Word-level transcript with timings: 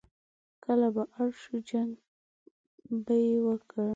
کله 0.63 0.87
به 0.95 1.03
اړ 1.19 1.29
شو، 1.41 1.55
جنګ 1.69 1.91
به 3.05 3.15
یې 3.25 3.35
وکړ. 3.45 3.87